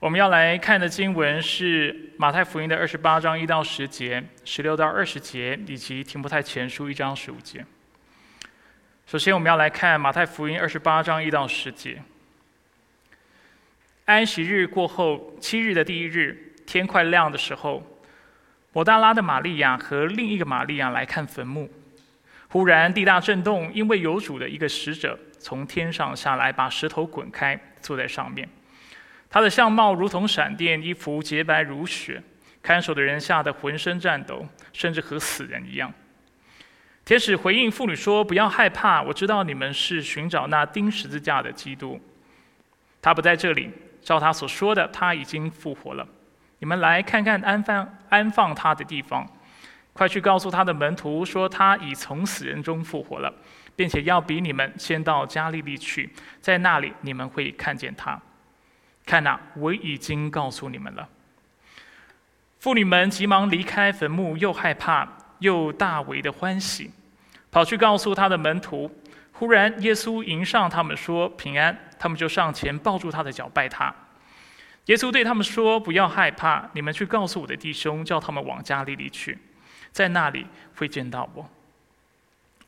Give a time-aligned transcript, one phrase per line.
[0.00, 7.66] 我们要来看的经文是马太福音的二十八章一到十节、十六到二十节，以及提摩太前书一章十五节。
[9.08, 12.00] 首先，我们要来看马太福音二十八章一到十节。
[14.04, 17.82] 安息日过后七日的第一日，天快亮的时候，
[18.72, 21.68] 摩大拉的玛利亚和另一个玛利亚来看坟墓。
[22.50, 28.48] 忽然地大震动，因为有主的一个使者从天上下来，把石头滚开，坐在上面。
[29.30, 32.22] 他的相貌如同闪电，衣服洁白如雪。
[32.60, 35.92] 看守的人吓得浑身颤抖，甚至和死人一样。
[37.04, 41.98] 天使回应妇女说：“不要害怕，我知道你们是寻找那钉十字架的基督。
[43.00, 43.70] 他不在这里，
[44.02, 46.06] 照他所说的，他已经复活了。
[46.58, 49.26] 你们来看看安放安放他的地方。
[49.94, 53.32] 快去告诉他的门徒说，他已从死人中复活了，
[53.74, 56.10] 并且要比你们先到加利利去，
[56.40, 58.20] 在那里你们会看见他。”
[59.08, 61.08] 看呐，我已经告诉你们了。
[62.60, 66.90] 妇女们急忙离开坟墓，又害怕又大为的欢喜，
[67.50, 68.94] 跑去告诉他的门徒。
[69.32, 73.94] 忽然，耶稣迎上他们说：“平安！”他们就上前抱住他的脚拜他。
[74.86, 79.38] 耶稣对他们说：“不要害怕，你们去告诉我的弟兄，叫他们往加利利去，
[79.90, 80.44] 在那里
[80.76, 81.48] 会见到我。”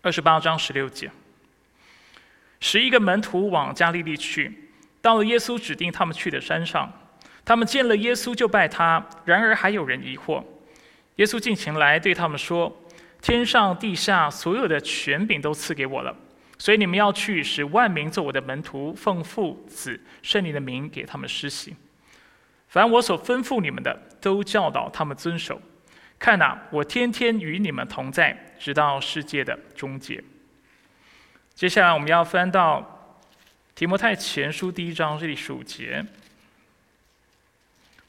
[0.00, 1.10] 二十八章十六节，
[2.60, 4.69] 十一个门徒往加利利去。
[5.02, 6.92] 到了耶稣指定他们去的山上，
[7.44, 9.04] 他们见了耶稣就拜他。
[9.24, 10.44] 然而还有人疑惑。
[11.16, 12.70] 耶稣进前来对他们说
[13.22, 16.14] ：“天上地下所有的权柄都赐给我了，
[16.58, 21.74] 所以你们要去，使万民做我的门徒，奉父子圣灵的名给他们施洗。
[22.68, 25.60] 凡我所吩咐你们的，都教导他们遵守。
[26.18, 30.22] 看哪，我天天与你们同在，直到世界的终结。”
[31.54, 32.98] 接下来我们要翻到。
[33.80, 36.04] 提摩太前书第一章这里十五节。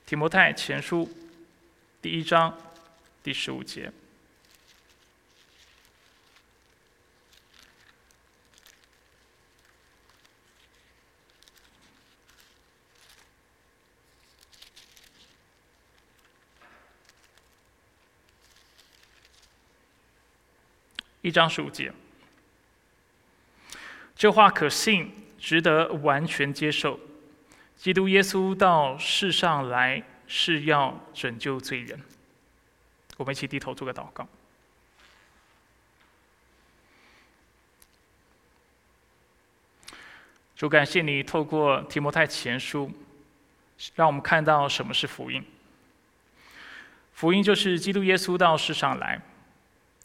[0.05, 1.09] 提摩太前书
[2.01, 2.53] 第一章
[3.23, 3.89] 第十五节。
[21.21, 21.93] 一章十五节，
[24.17, 25.15] 这话可信。
[25.41, 26.99] 值得完全接受，
[27.75, 31.99] 基督耶稣到世上来是要拯救罪人。
[33.17, 34.27] 我们一起低头做个祷告。
[40.55, 42.91] 主感谢你透过提摩太前书，
[43.95, 45.43] 让我们看到什么是福音。
[47.13, 49.19] 福音就是基督耶稣到世上来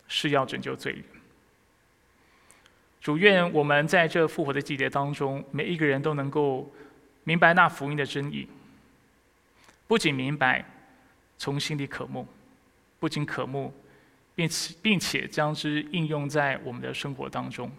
[0.08, 1.04] 是要拯救罪人。
[3.06, 6.68] 主愿我们在这复活的季节当中，每一个人都能够
[7.22, 8.48] 明白那福音的真意。
[9.86, 10.64] 不仅明白，
[11.38, 12.26] 从心里渴慕；
[12.98, 13.72] 不仅渴慕，
[14.34, 17.70] 并且并且将之应用在我们的生活当中，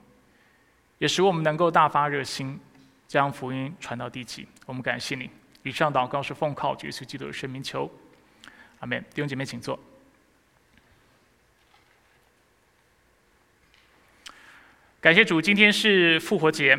[0.98, 2.58] 也使我们能够大发热心，
[3.06, 4.48] 将福音传到地极。
[4.66, 5.30] 我们感谢你。
[5.62, 7.92] 以上祷告是奉靠耶稣基督的圣名求，
[8.80, 9.04] 阿门。
[9.14, 9.78] 弟兄姐妹，请坐。
[15.08, 16.78] 感谢主，今天是复活节。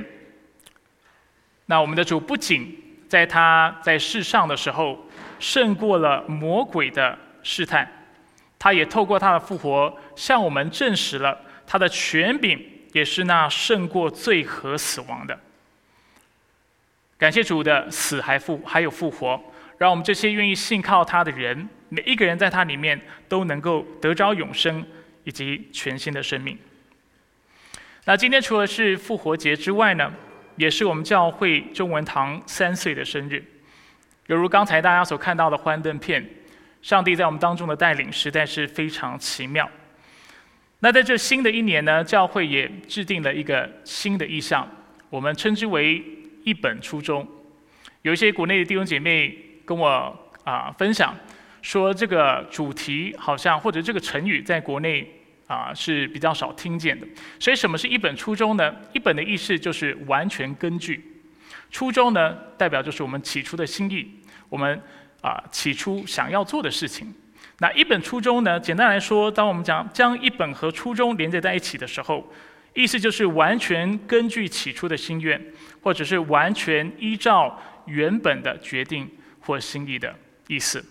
[1.64, 2.76] 那我们的主不仅
[3.08, 5.02] 在他在世上的时候
[5.38, 7.90] 胜过了魔鬼的试探，
[8.58, 12.62] 他也透过他的复活向我们证实了他的权柄
[12.92, 15.40] 也是那胜过罪和死亡的。
[17.16, 19.42] 感谢主的死还复还有复活，
[19.78, 24.84] 让我们这些愿意信靠他的人，每一个人在他里面都能够得着永生
[25.24, 26.58] 以及全新的生命。
[28.08, 30.10] 那今天除了是复活节之外呢，
[30.56, 33.44] 也是我们教会中文堂三岁的生日。
[34.28, 36.26] 犹如刚才大家所看到的幻灯片，
[36.80, 39.68] 上帝在我们当中的带领实在是非常奇妙。
[40.78, 44.66] 那在这新的一年呢，教会也制定了一个新的意向，
[45.10, 46.02] 我们称之为
[46.44, 47.28] 一本初衷。
[48.00, 49.36] 有一些国内的弟兄姐妹
[49.66, 51.14] 跟我啊分享，
[51.60, 55.06] 说这个主题好像或者这个成语在国内。
[55.48, 57.06] 啊，是比较少听见的。
[57.40, 58.72] 所以，什么是一本初衷呢？
[58.92, 61.02] 一本的意思就是完全根据。
[61.70, 64.08] 初衷呢，代表就是我们起初的心意，
[64.50, 64.80] 我们
[65.22, 67.12] 啊起初想要做的事情。
[67.60, 72.30] 那一本初衷呢，简单来说，当我们讲将一本和初衷连接在一起的时候，
[72.74, 75.42] 意思就是完全根据起初的心愿，
[75.82, 79.10] 或者是完全依照原本的决定
[79.40, 80.14] 或心意的
[80.46, 80.84] 意思。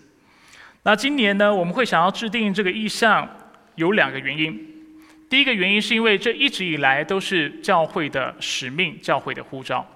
[0.82, 3.28] 那今年呢，我们会想要制定这个意向。
[3.78, 4.58] 有两个原因，
[5.30, 9.86] 第一个原因是因为这一直以来都是教会的使命、教会的呼召。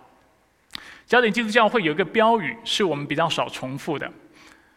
[1.05, 4.11] 焦点基督教会有一个标语，是我们比较少重复的，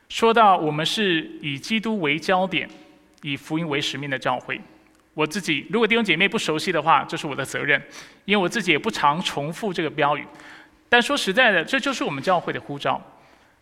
[0.10, 2.68] 说到我们是以基督为焦点，
[3.22, 4.60] 以福音为使命的教会。
[5.14, 7.82] 我自己如果弟兄姐妹不熟悉的话，这是我的责任，
[8.26, 10.26] 因为我自己也不常重复这个标语。
[10.90, 13.00] 但说实在的，这就是我们教会的呼召。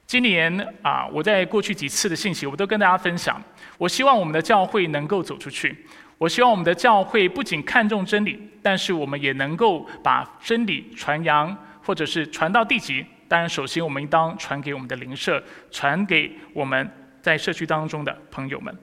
[0.05, 3.41] 今年啊，我在过去几次的信息，我都跟大家分享。
[3.77, 5.85] 我希望我们的教会能够走出去。
[6.19, 13.05] 我希望我们的教会不仅看重真理，但是我们也能够把真理传扬，或者是传到地极。
[13.27, 16.89] 当然，首先我们应当传给我们的邻舍，传给我们
[17.21, 18.77] 在社区当中的朋友们。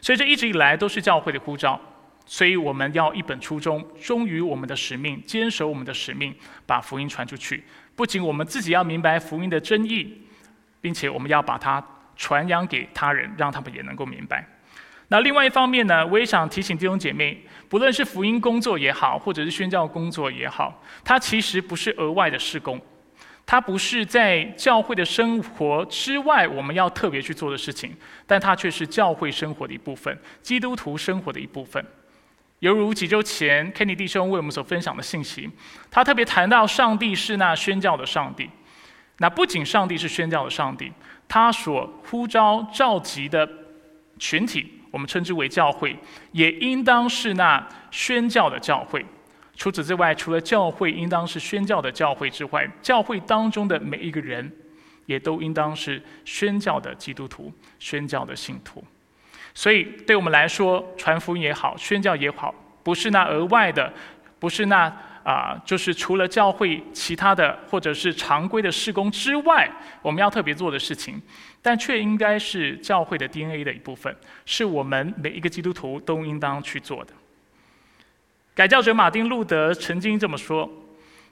[0.00, 1.80] 所以这一直以来都是教会的呼召。
[2.26, 6.34] 所以我们要一本初衷，忠于我们的使命，坚守我们的使命，
[6.66, 7.62] 把福音传出去。
[7.96, 10.22] 不仅我们自己要明白福音的真意，
[10.80, 11.84] 并且我们要把它
[12.16, 14.46] 传扬给他人，让他们也能够明白。
[15.08, 22.80] 那另外一方面呢，我也想提醒弟兄姐妹，不论是福音工作也好，或者是宣教工作也好，它其实不是额外的事工，
[23.44, 27.94] 它不是在教会的生活之外我们要特别去做的事情，
[28.26, 31.84] 但它却是教会生活的一部分，基督徒生活的一部分。
[32.64, 35.50] 犹如几周前 Kenny 弟兄为我们所分享的信息，
[35.90, 38.48] 他特别谈到上帝是那宣教的上帝。
[39.18, 40.90] 那不仅上帝是宣教的上帝，
[41.28, 43.46] 他所呼召召集的
[44.18, 45.94] 群体，我们称之为教会，
[46.32, 49.04] 也应当是那宣教的教会。
[49.54, 54.50] 除此之外，除了教会应当是宣教的教会之外，教会当中的每一个人，
[55.04, 58.82] 也都应当是宣教的基督徒、宣教的信徒。
[59.54, 62.52] 所以，对我们来说，传福音也好，宣教也好，
[62.82, 63.92] 不是那额外的，
[64.40, 64.92] 不是那
[65.22, 69.70] 啊，就是除了教会其他的或者是常规的事工之外，
[70.02, 71.22] 我们要特别做的事情，
[71.62, 74.14] 但却应该是教会的 DNA 的一部分，
[74.44, 77.12] 是我们每一个基督徒都应当去做的。
[78.54, 80.68] 改教者马丁路德曾经这么说：“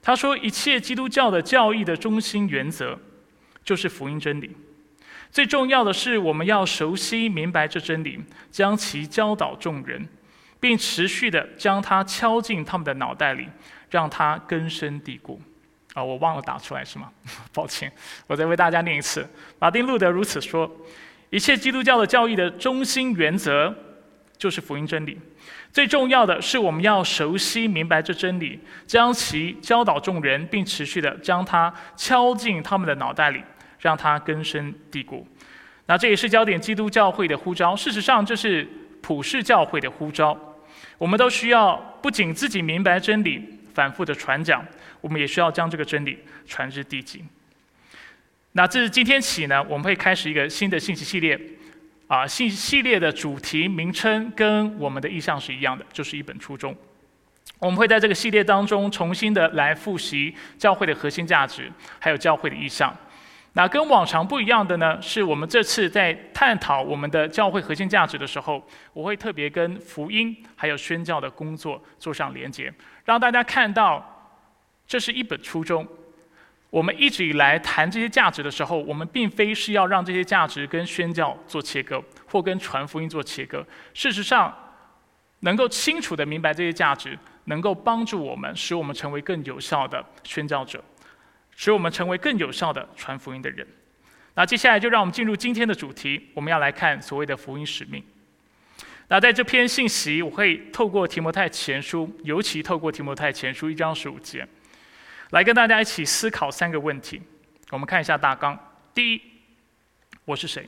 [0.00, 2.98] 他说，一切基督教的教义的中心原则，
[3.62, 4.56] 就是福音真理。”
[5.32, 10.06] 最重要的是，我们要熟悉明白这真理，将其教导众人，
[10.60, 13.48] 并持续的将它敲进他们的脑袋里，
[13.90, 15.40] 让它根深蒂固。
[15.94, 17.10] 啊，我忘了打出来是吗？
[17.54, 17.90] 抱歉，
[18.26, 19.26] 我再为大家念一次。
[19.58, 20.70] 马丁路德如此说：
[21.30, 23.74] 一切基督教的教义的中心原则
[24.36, 25.18] 就是福音真理。
[25.72, 33.42] 最重要的是，我们要熟悉明白这真理，将其教导众人，并持续的将它敲进他们的脑袋里。
[33.82, 35.26] 让它根深蒂固。
[35.84, 37.76] 那这也是焦点基督教会的呼召。
[37.76, 38.66] 事实上，这是
[39.02, 40.56] 普世教会的呼召。
[40.96, 44.64] 我们都需要不仅自己明白真理，反复的传讲，
[45.02, 47.22] 我们也需要将这个真理传至地极。
[48.52, 51.38] 那自今天起呢，我们会开始一个新的信息系列。
[52.08, 56.76] 啊，信息系列的主题名称跟我们的意向是一样的，就是一本初衷。
[57.58, 62.94] 我们会在这个系列当中重新的来复习教会的核心价值，还有教会的意向。
[63.54, 72.72] 那跟往常不一样的呢，是我们这次在探讨我们的教会核心价值的时候，我会特别跟福音还有宣教的工作做上连接，
[73.04, 74.32] 让大家看到
[74.86, 75.86] 这是一本初衷。
[76.70, 83.62] 我们一直以来谈这些价值的时候，我们并非是要让这些价值跟宣教做切割，或跟传福音做切割。
[83.92, 84.50] 事实上，
[85.40, 90.82] 能够清楚的明白这些价值，能够帮助我们，使我们成为更有效的宣教者。
[91.56, 93.66] 使我们成为更有效的传福音的人。
[94.34, 98.02] 那接下来就让我们进入今天的主题，我们要来看所谓的福音使命。
[99.08, 104.48] 那在这篇信息，我会透过提摩太前书，尤其透过提摩太前书一章十五节，
[105.30, 107.20] 来跟大家一起思考三个问题。
[107.70, 108.58] 我们看一下大纲：
[108.94, 109.20] 第一，
[110.24, 110.66] 我是谁？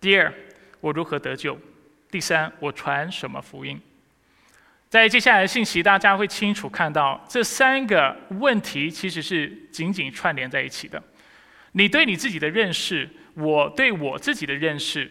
[0.00, 0.32] 第二，
[0.80, 1.56] 我如何得救？
[2.10, 3.80] 第三，我传什么福音？
[4.92, 11.02] 在接下来的信息，大家会清楚看到这三个问题其实是紧紧串联在一起的。
[11.72, 15.10] 你对你自己的认识，我对我自己的认识，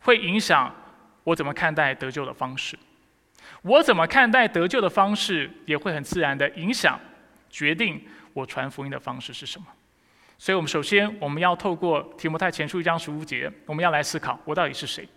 [0.00, 0.74] 会影响
[1.22, 2.76] 我怎么看待得救的方式。
[3.62, 6.98] 我怎么看待得救的方式，也会很自然的影响
[7.48, 9.66] 决定我传福音的方式是什么。
[10.38, 15.08] 所以，我们首先我们要透过提摩太前书一章十五节，我们要来思考我到底是谁。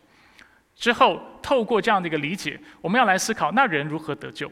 [0.78, 4.52] 之后，透过这样的一个理解，我们要来思考那人如何得救。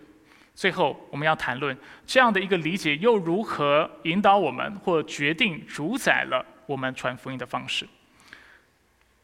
[0.55, 1.77] 最后，我们要谈论
[2.07, 7.87] 这样的一个理解又如何引导我们或决定主宰了我们传福音的方式。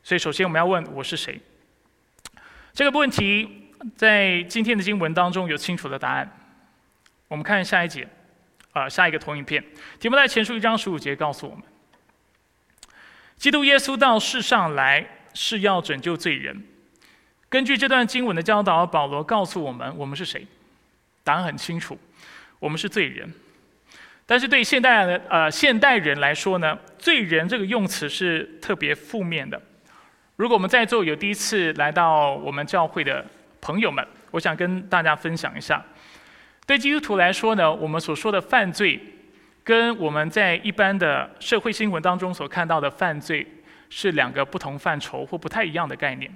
[0.03, 1.39] 所以，首先我们要问我是谁？
[2.73, 6.37] 这个问题在今天的经文当中有清楚的答案。
[7.27, 8.07] 我们看下一节，
[8.73, 9.63] 啊，下一个投影片，
[9.99, 11.63] 题目在前书一章十五节告诉我们：
[13.37, 16.63] 基督耶稣到世上来是要拯救罪人。
[17.51, 20.47] 根据这段经文的教导，保罗告诉我们：我们是谁？
[21.21, 21.99] 答案很清楚，
[22.59, 23.29] 我们是罪人。
[24.25, 29.61] 但是对现代的呃现代人来说呢，罪人这个用词是特别负面的。
[30.37, 33.25] 如果我们在座有第一次来到我们教会的
[33.59, 35.83] 朋友们，我想跟大家分享一下，
[36.65, 38.97] 对基督徒来说呢，我们所说的犯罪，
[39.61, 43.45] 跟我们在一般的社会新闻当中所看到的犯罪
[43.89, 46.33] 是两个不同范畴或不太一样的概念。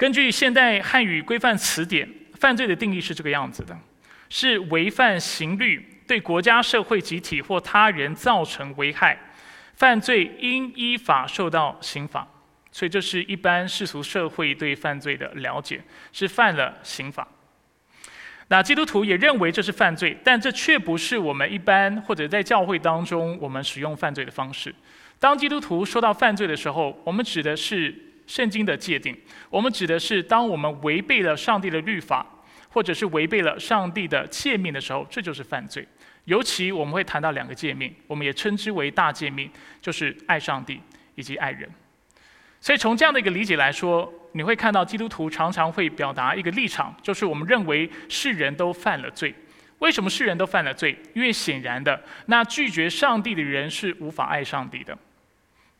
[0.00, 3.78] 根据现代汉语规范词典，犯罪的定义是这个样子的：
[4.30, 9.18] 是违反刑律，对国家、社会集体或他人造成危害，
[9.74, 12.26] 犯罪应依法受到刑罚。
[12.72, 17.28] 所以，这是一般世俗社会对犯罪的了解，是犯了刑法。
[18.48, 24.74] 那基督徒也认为这是犯罪，但这却不是我们一般或者在教会当中我们使用犯罪的方式。
[25.18, 27.94] 当基督徒说到犯罪的时候，我们指的是
[28.30, 29.12] 圣经的界定，
[29.50, 32.24] 我们指的是当我们违背了上帝的律法，
[32.68, 35.84] 或者是违背了上帝的诫命的时候，这就是犯罪。
[36.26, 40.80] 尤其我们会谈到两个诫命，我们也称之为大诫命，就是爱上帝
[41.16, 41.68] 以及爱人。
[42.60, 49.34] 所以从这样的一个理解来说，你会看到基督徒常常会表达一个立场，就是我们认为世人都犯了罪。
[49.80, 50.96] 为什么世人都犯了罪？
[51.14, 54.96] 因为显然的，那拒绝上帝的人是无法爱上帝的，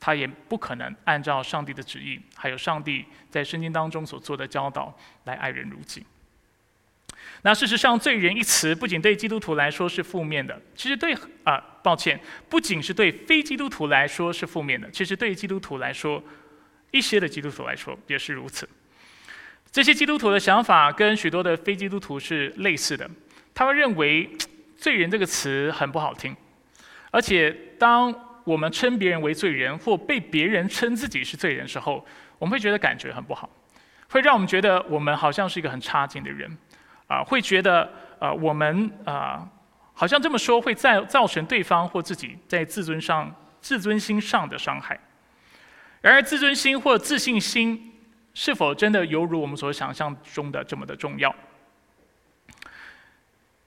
[0.00, 6.04] 他也不可能按照上帝的旨意，还有上帝在圣经当中所做的教导来爱人如己。
[7.42, 11.14] 那事实上，“罪人”一词不仅对基督徒来说是负面的，其实对
[11.45, 16.23] 啊，抱歉，不仅是对非基督徒来说是负面的，其实对基督徒来说。
[16.92, 18.69] 一些的基督徒来说也是如此。
[19.71, 23.09] 这些基督徒的想法跟许多的非基督徒是类似的。
[23.54, 24.28] 他们认为
[24.76, 26.37] “罪人”这个词很不好听，
[27.12, 28.12] 而且当
[28.50, 32.04] 我们称别人为罪人，或被别人称自己是罪人时候，
[32.37, 33.49] 我们会觉得感觉很不好，
[34.09, 36.50] 会让我们觉得我们好像是一个很差劲的人，
[37.07, 37.88] 啊，会觉得
[38.19, 39.49] 呃我们啊
[39.95, 44.99] 好像这么说会造造成对方或自己在自尊上自尊心上的伤害。
[46.00, 47.92] 然而，自尊心或自信心
[48.35, 51.33] 是否真的犹如我们所想象中的这么的重要？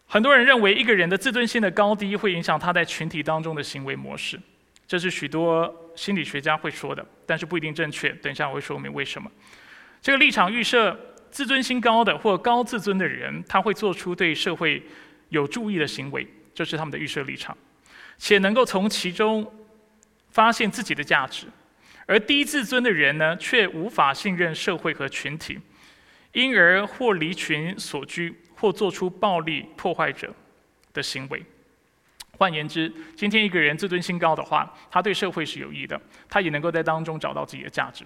[0.08, 4.40] 很多人认为，一个人的自尊心的高低会影响他在群体当中的行为模式，
[4.94, 8.10] 这是许多心理学家会说的，但是不一定正确。
[8.10, 9.28] 等一下我会说明为什么。
[10.04, 10.96] 这个立场预设，
[11.32, 14.84] 自尊心高的或高自尊的人，他会做出对社会
[15.30, 17.58] 有注意的行为，这是他们的预设立场，
[18.20, 19.52] 且能够从其中
[20.30, 21.48] 发现自己的价值。
[22.06, 25.58] 而低自尊的人呢，却无法信任社会和群体，
[26.34, 30.32] 因而或离群所居，或做出暴力破坏者
[30.94, 31.44] 的行为。
[32.38, 38.04] 换言之，今天一个人自尊心高的话，他对社会是有益的，他也能够在当中找到自己的价值。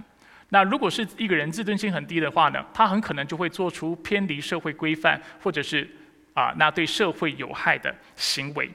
[0.50, 5.90] 那如果是一个人自尊心很低的话呢，他很可能就会做出偏离社会规范，或者是
[6.34, 8.70] 啊，那对社会有害的行为。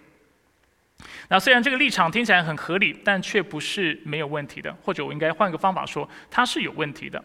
[1.28, 4.72] 那虽然这个立场听起来很合理，但却不是没有问题的。
[4.82, 7.22] 或者我应该换个方法说，它是有问题的。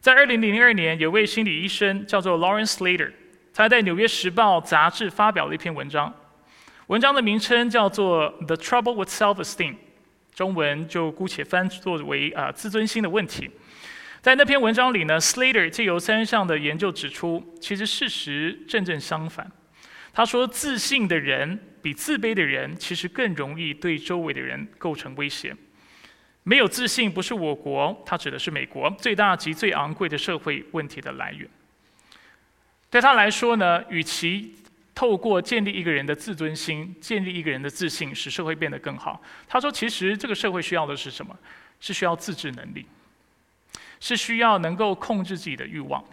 [0.00, 3.12] 在二零零二年，有位心理医生叫做 Lawrence Slater，
[3.54, 6.12] 他在《纽约时报》杂志发表了一篇文章，
[6.90, 9.74] 文章的名称叫做《The Trouble with Self-Esteem》，
[10.34, 13.48] 中文就姑且翻作为啊自尊心的问题。
[14.20, 19.48] 在那篇文章里呢，Slater 借由三项的研究指出，其实事实正正相反。
[20.12, 25.54] 他说，自信的人比自卑的人其实更容易对周围的人构成威胁。
[26.42, 31.48] 没有自信不是我国，他指的是美国最大及最昂贵的社会问题的来源。
[32.90, 34.56] 对他来说呢，与其
[35.00, 41.34] 透过建立一个人的自尊心，建立一个人的自信，使社会变得更好，他说，其实这个社会需要的是什么？
[41.80, 42.84] 是需要自制能力，
[43.98, 46.04] 是需要能够控制自己的欲望。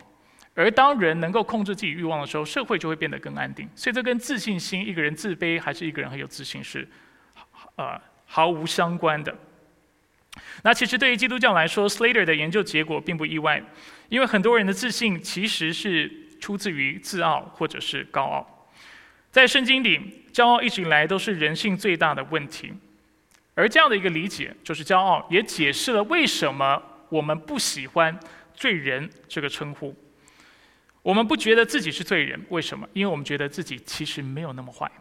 [0.53, 3.67] 而当人能够控制自己欲望的时候，社会就会变得更安定。
[3.75, 6.87] 所以这跟自信心，一个人自卑还是一个人很有自信是，
[7.75, 9.37] 呃，毫无相关的。
[10.63, 13.61] 那其实对于基督教来说，Slater 的研究结果并不意外，
[14.07, 18.53] 因为很多人的自信其实是出自于自傲或者是高傲。
[19.37, 20.01] 在圣经里，
[20.33, 22.73] 骄傲一直以来都是人性最大的问题。
[23.53, 28.19] 而这样的一个理解，就是骄傲，也解释了为什么我们不喜欢
[28.55, 29.95] “罪人”这个称呼。
[31.03, 32.89] 我们不觉得自己是罪人，为什么？
[32.93, 34.91] 因为我们觉得自己其实没有那么坏，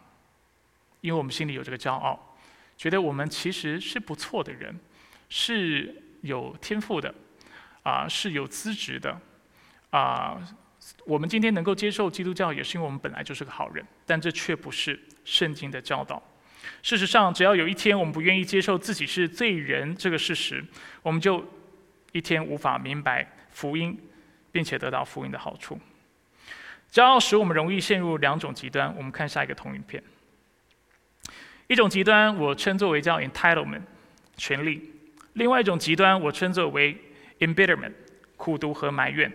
[1.01, 2.37] 因为我们心里有这个骄傲，
[2.77, 4.79] 觉得我们其实是不错的人，
[5.31, 7.15] 是有天赋的，
[7.85, 9.19] 啊，是有资质的，
[9.89, 10.39] 啊，
[11.05, 16.23] 我们今天能够接受基督教，也是因为我们本来就是个好人，但这却不是圣经的教导。
[16.83, 20.65] 事实上，只要有一天我们不愿意接受自己是罪人这个事实，
[21.03, 21.45] 我们就
[22.13, 23.99] 一天无法明白福音，
[24.51, 25.79] 并且得到福音的好处。
[26.93, 28.95] 骄傲使我们容易陷入两种极端。
[28.97, 30.03] 我们看下一个同影片。
[31.67, 33.83] 一种极端我称作为叫 entitlement，
[34.37, 34.81] 权利；
[35.35, 36.97] 另外一种极端我称作为
[37.41, 37.93] embitterment，
[38.37, 39.33] 苦读和埋怨。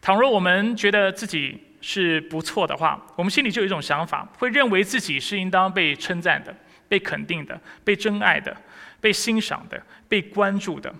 [0.00, 6.54] 倘若我们觉得自己是不错的话，我们心里就有一种想法，会认为自己是应当被称赞的、
[6.88, 8.56] 被肯定的、被真爱的、
[9.00, 10.94] 被欣赏的、被关注的。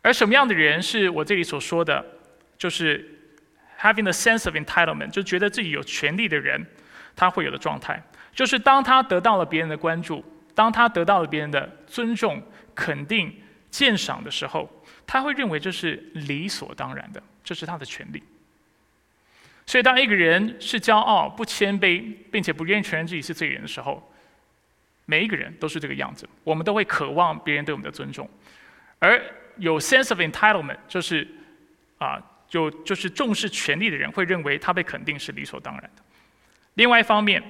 [0.00, 2.04] 而什么样的人是我这里所说的，
[2.58, 3.08] 就是
[3.78, 6.66] having the sense of entitlement，就觉得自己有权利的人，
[7.14, 8.02] 他会有的状态，
[8.34, 12.42] 就是当他得到了别人的关注，当他得到了别人的尊重、
[12.74, 13.32] 肯定、
[13.70, 14.68] 鉴赏的时候，
[15.06, 18.22] 他会认为这是理所当然的，这是他的权利。
[19.64, 24.12] 所以，当一个人是骄傲、不谦卑，并且不愿意承认自己是罪人的时候，
[25.06, 26.28] 每一个人都是这个样子。
[26.42, 28.28] 我们都会渴望别人对我们的尊重，
[28.98, 29.22] 而
[29.56, 31.26] 有 sense of entitlement，就是
[31.98, 36.02] 啊，就就是重视权利的人会认为他被肯定是理所当然的。
[36.74, 37.42] 另外一方面，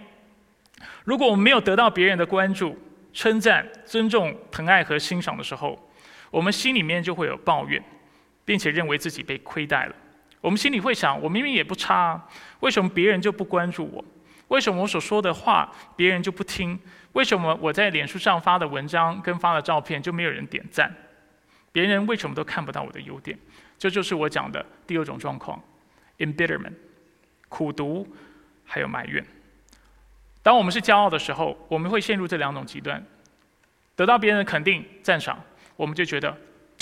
[1.04, 2.78] 如果我们没有得到别人的关注、
[3.14, 5.90] 称赞、尊重、疼爱和欣赏的时候，
[6.30, 7.82] 我们心里面就会有抱怨，
[8.44, 9.94] 并且认为自己被亏待了。
[10.40, 12.20] 我们心里会想：我明明也不差，
[12.60, 14.04] 为什么别人就不关注我？
[14.48, 16.78] 为什么我所说的话别人就不听？
[17.12, 20.94] 为什么我在脸书上发的文章跟发的照片就没有人点赞？
[21.70, 23.38] 别人为什么都看不到我的优点？
[23.78, 25.62] 这就是我讲的第二种状况
[26.18, 26.74] ：embitterment，
[27.48, 28.06] 苦读，
[28.64, 29.24] 还有埋怨。
[30.42, 33.04] 当我们是骄傲的时候，我们会陷入这两种极端：
[33.94, 35.42] 得到别人的肯定、赞赏，
[35.76, 36.36] 我们就觉得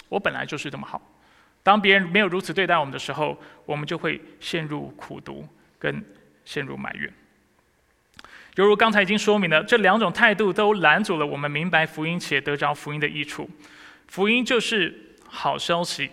[0.09, 1.01] 我本来就是这么好；
[1.63, 5.47] 当别人没有如此对待我们的时候，我们就会陷入苦读
[5.79, 6.05] 跟
[6.45, 7.13] 陷入埋怨。
[8.57, 13.49] 犹如刚才已经说明了，这两种态度都拦阻了我们明白福音且得着福音的益处。
[14.09, 16.11] 福音就是好消息。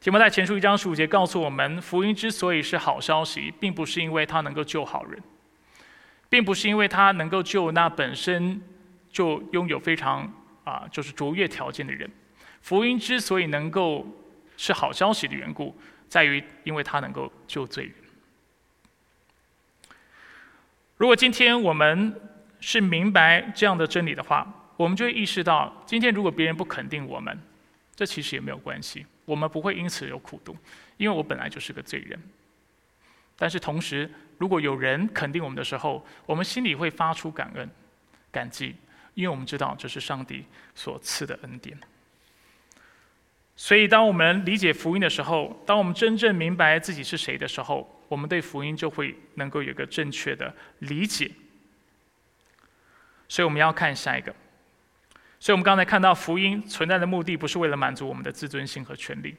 [0.00, 5.20] 提摩太前书一章十五节告诉我们，福音之所以是好消息，并不是因为它能够救好人，
[6.28, 8.62] 并不是因为它能够救那本身
[9.10, 10.32] 就拥有非常
[10.62, 12.08] 啊就是卓越条件的人。
[12.60, 14.06] 福音之所以能够
[14.58, 15.74] 是好消息的缘故，
[16.08, 17.94] 在于因为它能够救罪人。
[20.96, 22.20] 如果今天我们
[22.60, 27.40] 是明白这样的真理的话，我们就会意识到，今天如果别人不肯定我们，
[27.94, 30.56] 这其实也没有关系，我们不会因此有苦读，
[30.96, 32.20] 因为我本来就是个罪人。
[33.36, 37.70] 但是同时，如果有人肯定我们的时候，我们心里会发出感恩、
[38.32, 38.74] 感激，
[39.14, 40.44] 因为我们知道这是上帝
[40.74, 41.78] 所赐的恩典。
[43.60, 51.28] 所以，当我们理解福音的时候，当我们真正明白自己是谁的时候，我们对福音就会能够有个正确的理解。
[53.28, 54.32] 所以，我们要看下一个。
[55.40, 59.34] 所以我们刚才看到，福音存在的目的不是为了满足我们的自尊心和权利，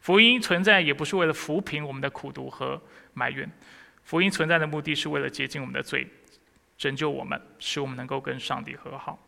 [0.00, 2.78] 福音存在也不是为了抚平我们的苦读和
[3.14, 3.50] 埋怨，
[4.04, 6.06] 福音存在的目的是为了洁净我们的罪，
[6.76, 9.18] 拯救我们，使我们能够跟上帝和好。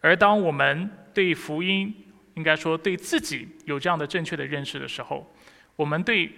[0.00, 1.92] 而当我们对福音，
[2.36, 5.30] 应该说对自己有这样的正确的认识的时候，
[5.74, 6.32] 我们对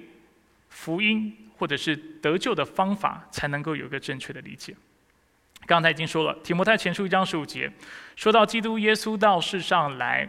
[0.68, 4.74] 福音或者是得救的方法才能够有一个正确的理解。
[5.66, 7.70] 刚才已经说了，《提摩太前书》一章十五节，
[8.16, 10.28] 说到基督耶稣到世上来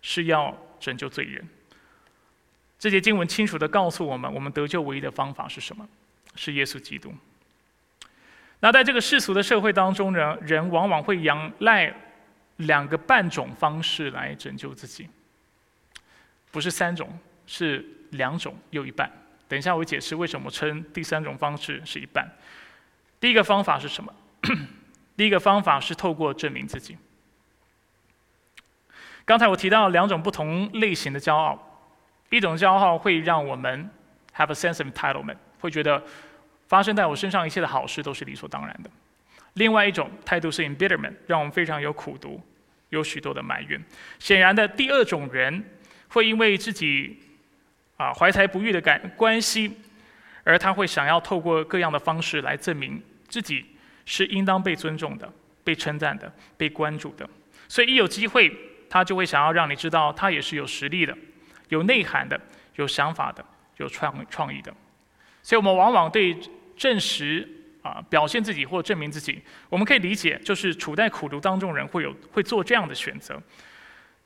[0.00, 1.46] 是要拯救罪人。
[2.78, 5.88] 这节经文清楚的告诉我们，我们得救唯一的方法是什么？
[6.34, 7.14] 是耶稣基督。
[8.60, 11.94] 那在这个世俗的社会当中呢，人往往会仰赖
[12.66, 15.08] 两个半种方式来拯救自己，
[16.50, 17.08] 不是三种，
[17.46, 19.10] 是两种又一半。
[19.48, 22.26] 等一下我解释为什么称第三种方式是一半。
[23.20, 24.14] 第一个方法是什么？
[25.16, 26.96] 第一个方法是透过证明自己。
[29.24, 31.86] 刚才我提到两种不同类型的骄傲，
[32.30, 33.88] 一种骄傲会让我们
[34.34, 36.02] have a sense of entitlement，会觉得
[36.66, 38.90] 发生在我身上一切的好事都是理所当然的；
[39.52, 42.42] 另外一种态度是 embitterment，让我们非常有苦读，
[42.92, 43.78] 有许多的埋怨。
[44.18, 45.62] 显然的，第二种人
[46.08, 47.18] 会因为自己
[47.98, 49.70] 啊怀才不遇的感关系，
[50.44, 53.66] 而他会想要透过各样的方式来证明自己。
[54.04, 57.24] 是应当被尊重的、被称赞的、被关注的。
[57.68, 58.52] 所以一有机会，
[58.90, 61.16] 他就会想要让你知道，他也是有实力的、
[61.68, 62.38] 有内涵的、
[62.74, 63.44] 有想法的、
[63.76, 64.74] 有创创意的。
[65.40, 66.36] 所以我们往往对
[66.76, 67.48] 证实
[67.82, 73.40] 啊、表现自己或证明自己，我们可以理解，就是处在苦读当中人会有会做这样的选择。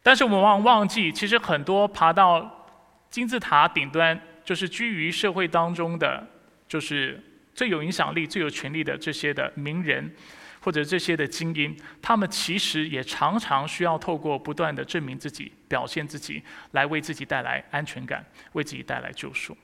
[0.03, 2.69] 但是我们往往忘记，其实很多爬到
[3.11, 6.27] 金字塔顶端，就是居于社会当中的，
[6.69, 7.23] 就是。
[7.57, 10.14] 最有影响力、最有权力的这些的名人，
[10.61, 16.42] 或者这些的精英，他们其实也常常需要透过不断的证明自己、表现自己，
[16.73, 19.57] 来为自己带来安全感，为自己带来救赎。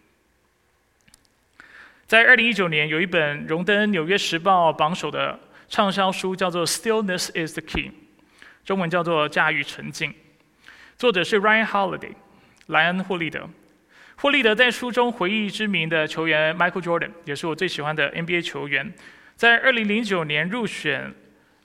[2.12, 7.88] 在二零一九年，有一本荣登《纽约时报》榜首的畅销书，叫做《Stillness is the Key》，
[8.66, 10.10] 中文叫做《驾驭沉静》，
[10.98, 12.12] 作者是 Ryan Holiday，
[12.66, 13.48] 莱恩·霍利德。
[14.16, 18.92] 霍利德在书中回忆知名的球员 Michael Jordan，也是我最喜欢的 NBA 球员，
[19.34, 21.14] 在2009年入选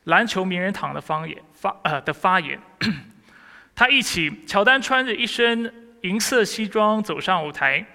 [0.05, 2.57] 篮球名人堂的发言发呃的发言。
[3.75, 7.86] 他一起，乔丹穿着一身银色西装走上舞台，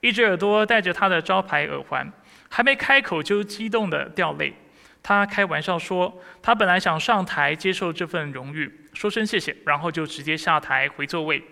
[0.00, 2.12] 一只耳朵戴着他的招牌耳环，
[2.48, 4.54] 还没开口就激动的掉泪。
[5.02, 11.42] 他开玩笑说，他本来想上台接受这份荣誉，说声谢谢，然后就直接下台回座位。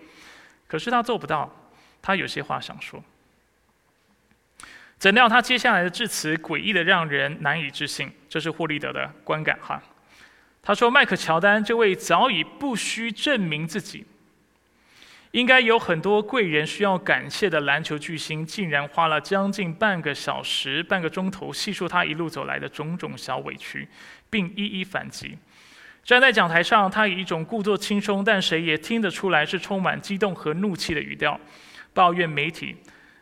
[0.66, 1.50] 可是他做不到，
[2.02, 3.02] 他有些话想说。
[4.98, 9.82] 怎料他接下来的致辞诡异的让人难以置信，这是霍利德的观感哈。
[10.62, 14.06] 他说：“迈克乔丹这位早已不需证明自己。”
[15.36, 23.86] 应该有很多贵人需要感谢的篮球巨星，竟然花了将近半个小时、半个钟头细数他一路走来的种种小委屈，
[24.30, 25.36] 并一一反击。
[26.02, 31.38] 站在讲台上，他以一种故作轻松，但谁也听得出来是充满激动和怒气的语调，
[31.92, 32.74] 抱怨媒体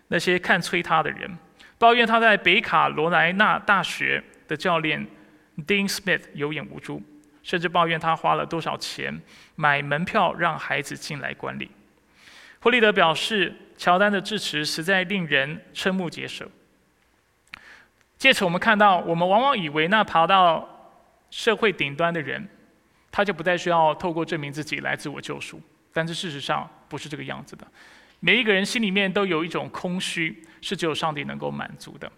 [0.06, 1.36] 那些看催他的人，
[1.80, 5.04] 抱怨他在北卡罗来纳大学的教练
[5.66, 7.02] Dean Smith 有眼无珠，
[7.42, 9.20] 甚至抱怨他花了多少钱
[9.56, 11.68] 买门票让孩子进来管理。
[12.64, 16.48] 霍利德表示，乔丹的致辞实在令人瞠目结舌。
[18.16, 20.66] 借此，我们看到，我们往往以为那爬到
[21.30, 22.48] 社会顶端的人，
[23.12, 25.60] 他就不再需要透过证明自己来自我救赎。
[25.92, 27.66] 但是事实上不是这个样子的。
[28.20, 32.10] 每一个人心里面都有一种空虚，是只有上帝能够满足的。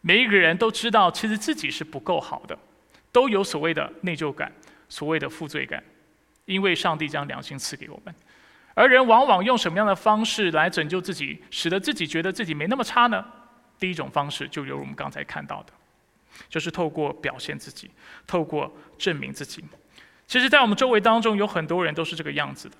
[0.00, 2.56] 每一个人都知道，其实自己是不够好的，
[3.10, 4.52] 都有所谓的内疚感，
[4.88, 5.82] 所谓的负罪感，
[6.44, 8.14] 因为上帝将良心赐给我们。
[8.78, 13.24] 而人往往用什么样的方式来拯救自己，使得自己觉得自己没那么差呢？
[13.76, 15.72] 第一种方式就如我们刚才看到的，
[16.48, 17.90] 就是透过表现自己，
[18.24, 19.64] 透过证明自己。
[20.28, 22.76] 其实，在我们周围当中，有很多人都是这个样子的。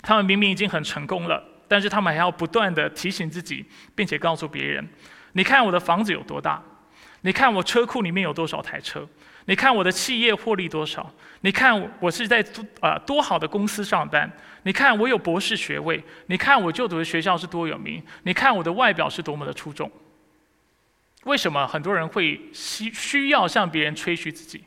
[0.00, 4.88] 他们明明已经很成功了，但是他们还要不断的提醒自己，并且告诉别人
[5.32, 6.62] ：“你看我的房子有多大，
[7.24, 9.08] 你看我车库里面有多少台车。”
[9.46, 11.12] 你看我的企业获利多少？
[11.42, 14.30] 你看我是在多啊多好的公司上班？
[14.62, 16.02] 你看我有博士学位？
[16.28, 18.02] 你看我就读的学校是多有名？
[18.22, 19.90] 你看我的外表是多么的出众？
[21.24, 24.64] 为什么很多人会需需要向别人吹嘘自己？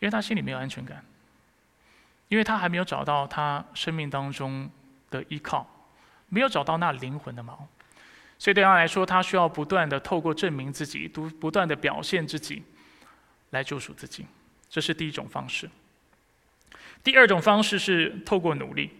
[0.00, 1.04] 因为他心里没有安全感，
[2.26, 4.68] 因为他还没有找到他生命当中
[5.10, 5.64] 的依靠，
[6.28, 7.52] 没有找到那灵魂的锚，
[8.40, 12.64] 所以对他来说，他需要不断的透过证明自己，不不断的表现自己。
[13.50, 14.24] 来救赎自己，
[14.68, 15.68] 这是第一种方式。
[17.02, 18.90] 第二种方式是透过努力。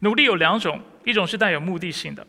[0.00, 2.26] 努力有两种，一种是带有目的性的，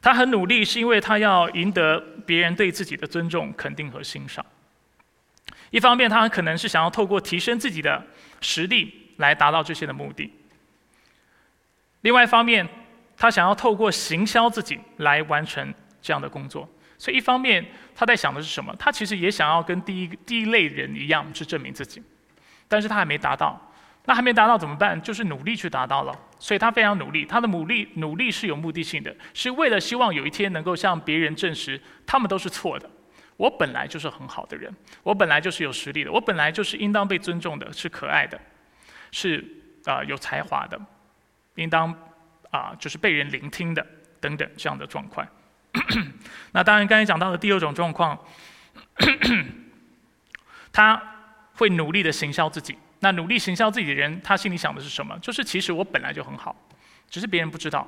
[0.00, 4.44] 他很努力是因为他要赢得别人对自己的尊重、肯定和欣赏。
[5.68, 8.06] 一方面，他可能是想要透过提升自己的
[8.40, 10.30] 实力来达到这些的目的；
[12.00, 12.66] 另外一方面，
[13.16, 16.68] 他想要透过行销自己来完成这样的工作。
[16.98, 18.74] 所以，一方面他在想的是什么？
[18.78, 22.02] 他其实也想要跟第一第一类人一样去证明自己，
[22.68, 23.60] 但是他还没达到。
[24.06, 25.00] 那还没达到怎么办？
[25.00, 26.14] 就是努力去达到了。
[26.38, 32.90] 所以他非常努力，他的努力努力是有目的性的，是为了希望有一天能够向别人证实他们都是错的。
[33.38, 34.70] 我本来就是很好的人，
[35.02, 38.38] 我本来就是有实力的，我本来就是应当被尊重的，是可爱的，
[39.10, 39.42] 是
[39.86, 40.78] 啊有才华的，
[41.54, 41.92] 应当
[42.54, 43.84] 啊就是被人聆听的
[44.20, 45.26] 等等这样的状况。
[46.52, 48.16] 那当然，刚才讲到的第二种状况，
[50.72, 51.02] 他
[51.54, 52.78] 会努力的行销自己。
[53.00, 55.18] 那努力行销自己的人，他心里想的是什么？
[55.18, 56.54] 就是其实我本来就很好，
[57.10, 57.86] 只是别人不知道，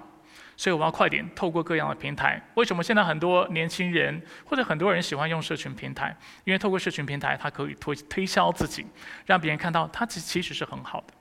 [0.56, 2.42] 所以我要快点透过各样的平台。
[2.54, 6.14] 为什么现在很多年轻人或者很多人喜欢用社群平台？
[6.44, 8.84] 因为透过社群平台，他可以推推销自己，
[9.26, 11.14] 让别人看到他其其实是很好的。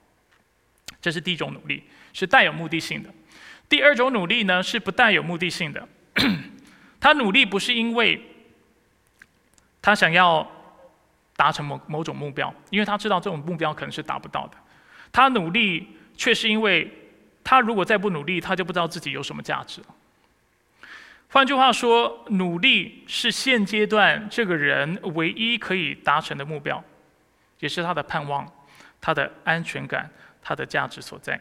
[1.00, 3.10] 这是第一种努力，是带有目的性的。
[3.68, 5.88] 第二种努力呢，是不带有目的性的。
[7.00, 8.22] 他努力不是因为
[9.82, 10.50] 他想要
[11.36, 14.58] 达成某某种目标，因为他知道这种目标可能是达不到的。
[15.12, 16.92] 他努力却是因为
[17.44, 19.88] 他如果再不努力，他就不知道自己有什么价值了。
[21.30, 26.82] 换句话说，努力是现阶段这个人唯一可以达成的目标，
[27.60, 28.50] 也是他的盼望、
[29.02, 30.10] 他的安全感、
[30.42, 31.40] 他的价值所在。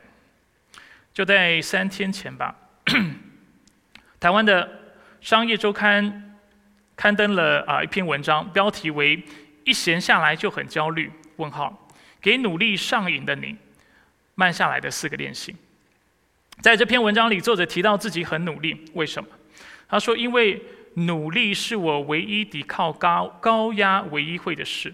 [1.15, 2.55] 就在三天前吧。
[4.19, 4.69] 台湾的
[5.21, 6.37] 商业周刊
[6.97, 9.23] 刊登了啊一篇文章，标题为
[9.65, 11.89] “一闲下来就很焦虑”，问号，
[12.21, 13.57] 给努力上瘾的你，
[14.35, 15.55] 慢下来的四个练习。
[16.61, 19.29] 在这篇文章里，作者提到自己很努力，为什么？
[19.89, 20.61] 他说：“因为
[20.95, 24.93] 努力是我唯一抵抗高高压唯一会的事。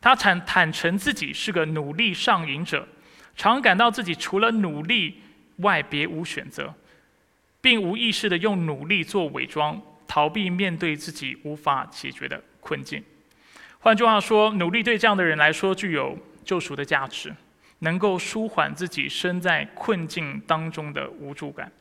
[0.00, 2.86] 他坦坦诚自己是个努力上瘾者，
[3.36, 5.20] 常感到自己除了努力
[5.60, 6.74] 外别无选择，
[7.60, 13.02] 并无意识的用努力做伪装，逃避面对自己无法解决的困境。
[13.80, 17.34] 换句话说，努力对这样的人来说具有救赎的价值，
[17.78, 21.72] 能够舒缓自己身在困境当中的无助感。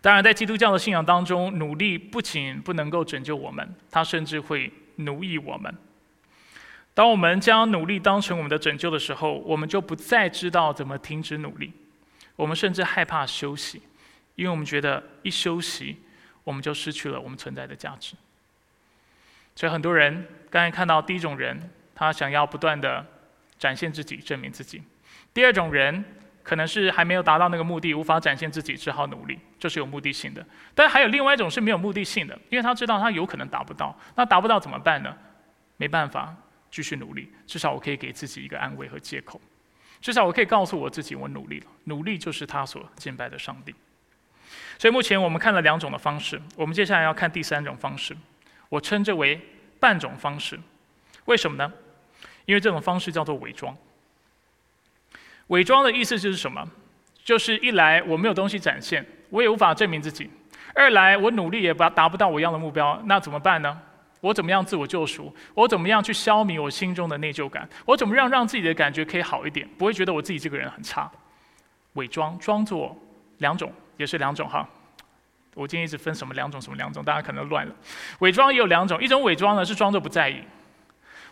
[0.00, 5.74] 当然，在基督教的信仰当中，努力不仅不能够拯救我们，它甚至会奴役我们。
[6.92, 11.72] 当我们将努力当成我们的拯救的时候，我们就不再知道怎么停止努力。
[12.36, 13.82] 我们甚至害怕休息，
[14.34, 15.96] 因为我们觉得一休息，
[16.42, 18.14] 我们就失去了我们存在的价值。
[19.54, 23.06] 所以很多人刚才看到第一种人，他想要不断的
[23.58, 24.80] 展现自己、证明自己；
[25.32, 26.04] 第二种人
[26.42, 30.44] 可能是还没有达到那个目的，无法展现自己，只好努力，这是有目的性的。
[30.74, 35.16] 但还有另外一种是没有目的性的，因为他知道他有可能达不到，那达不到怎么办呢？
[35.76, 36.34] 没办法。
[36.70, 39.40] 继续努力，至少我可以给自己一个安慰和借口。
[40.04, 41.66] 至少我可以告诉我自己，我努力了。
[41.84, 43.74] 努力就是他所敬拜的上帝。
[44.78, 48.14] 所以目前我们看了两种的方式，我们接下来要看第三种方式，
[48.68, 49.40] 我称之为
[49.80, 50.60] 半种方式。
[51.24, 51.72] 为什么呢？
[52.44, 53.74] 因为这种方式叫做伪装。
[55.46, 56.68] 伪装的意思就是什么？
[57.24, 60.26] 就是一来我没有东西展现，我也无法证明自己；
[60.74, 63.80] 二来我努力也达达不到我要的目标，那怎么办呢？
[64.24, 65.30] 我怎么样自我救赎？
[65.52, 67.68] 我怎么样去消弭我心中的内疚感？
[67.84, 69.68] 我怎么样让自己的感觉可以好一点？
[69.76, 71.12] 不会觉得我自己这个人很差？
[71.92, 72.96] 伪装，装作
[73.38, 74.66] 两种，也是两种哈。
[75.52, 77.76] 我今天一直分什么两种什么两种，大家可能乱了。
[78.20, 80.42] 伪装也有两种，一种伪装呢是装作不在意，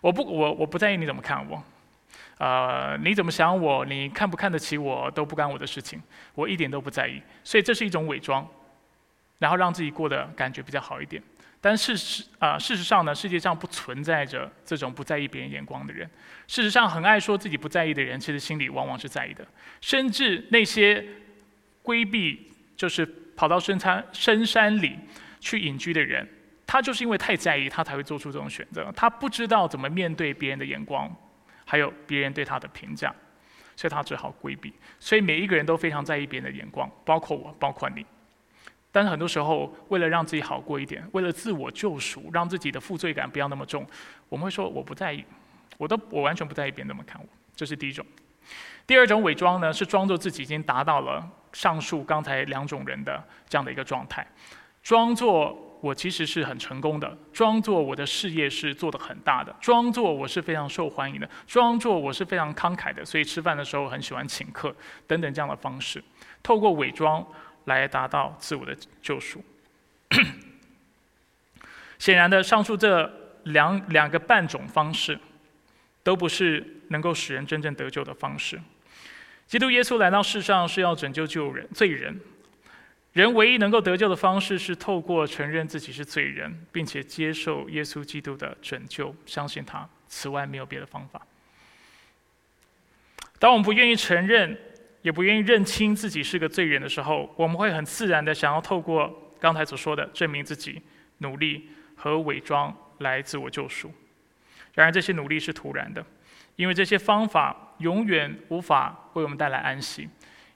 [0.03, 1.65] 我不我我不在意你怎么看我，
[2.37, 5.99] 呃你怎么想我，你看不看得起我都不干我的事情，
[6.35, 7.23] 我一点都不在意。
[7.43, 8.47] 所以这是一种伪装，
[9.39, 11.23] 然后让自己过得感觉比较好一点。
[11.65, 16.11] 但事实啊，事实上呢，世界上不存在着这种不在意别人眼光的人。
[16.49, 19.47] 事实上，很爱说自己不在意的人，其实心里往往是在意的。
[19.81, 21.07] 甚至那些
[21.81, 24.99] 规避，就是跑到深山深山里
[25.39, 26.29] 去隐居的人，
[26.67, 28.93] 他就是因为太在意，他才会做出这种选择。
[28.97, 31.09] 他不知道怎么面对别人的眼光，
[31.65, 33.15] 还有别人对他的评价，
[33.77, 34.75] 所以他只好规避。
[34.99, 38.05] 所以每一个人都非常在意别人的眼光，包括我，包括你。
[38.95, 43.87] 但是很多时候，为了让自己好过一点，为了自我救赎，让自己的负罪感不要那么重，
[44.29, 45.25] 我们会说我不在意，
[45.79, 47.27] 我都我完全不在意别人怎么看我。
[47.57, 48.05] 这是第一种。
[48.87, 54.27] 第二种伪装呢，是装作自己已经达到了上述刚才两种人的这样的一个状态，
[54.83, 64.75] 装作我其实是很成功的，装作我的事业是做得很大的，装作我是非常受欢迎的，装作我是非常慷慨的，所以吃饭的时候很喜欢请客
[65.07, 66.05] 等等这样的方式，
[66.43, 67.27] 透过伪装。
[67.65, 69.45] 来达到自我的救赎。
[71.99, 73.11] 显然的，上述这
[73.45, 75.19] 两两个半种方式，
[76.03, 78.61] 都不是能够使人真正得救的方式。
[79.47, 82.21] 基督耶稣来到世上是要拯救救人罪人，
[83.13, 91.25] 人唯一能够得救的方式是透过承认自己是罪人，并且接受耶稣基督的拯救，相信他，此外没有别的方法。
[93.39, 94.59] 当我们不愿意承认。
[95.03, 100.81] 也不愿意认清自己是个罪人的时候，我们会很自然的想要透过刚才所说的证明自己、
[101.19, 103.93] 努力和伪装来自我救赎。
[104.75, 106.05] 然而这些努力是徒然的，
[106.57, 110.09] 因为这些方法永远无法为我们带来安息，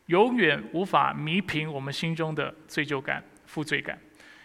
[0.07, 3.99] 永远无法弥平我们心中的罪疚感、负罪感，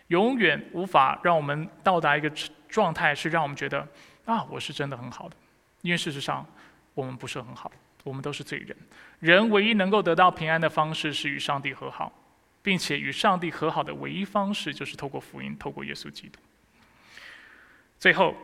[0.07, 2.29] 永远无法让我们到达一个
[2.67, 3.87] 状态，是让我们觉得
[4.25, 5.35] 啊，我是真的很好的。
[5.81, 6.45] 因为事实上，
[6.93, 7.71] 我们不是很好。
[8.03, 8.75] 我们都是罪人，
[9.19, 12.11] 人唯一能够得到平安的方式是与上帝和好，
[12.61, 16.39] 并且与上帝和好的唯一方式就是透过福音，透过耶稣基督。
[17.99, 18.35] 最后，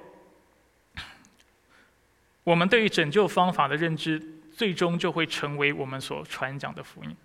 [2.44, 4.22] 我们对于拯救方法的认知，
[4.54, 7.16] 最终就会成为我们所传讲的福音。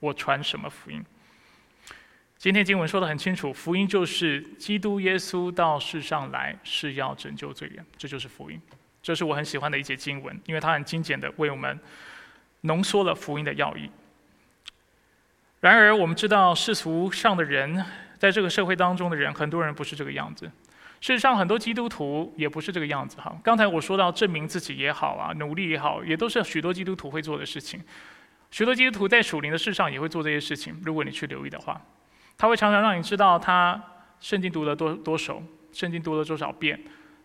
[0.00, 1.04] 我传什么福音？
[2.38, 8.60] 今天经文说的很清楚，福音就是基督耶稣到世上来是要拯救罪人，这就是福音。
[9.02, 11.78] 这是我很喜欢的一节经文，因为它很精简的为我们
[12.62, 13.90] 浓缩了福音的要义。
[15.60, 17.84] 然而，我们知道世俗上的人，
[18.18, 20.50] 在这个社会当中的人，很多人不是这个样子。
[21.00, 23.16] 事实上，很多基督徒也不是这个样子。
[23.20, 27.80] 哈，刚才我说到证明自己也好啊，努力也好，也都是许多基督徒会做的事情。
[28.52, 30.80] 许多基督徒在属灵的事上也会做这些事情。
[30.84, 31.80] 如果你去留意的话，
[32.38, 33.82] 他会常常让你知道他
[34.20, 36.80] 圣经读了多多少，圣经读了多少遍。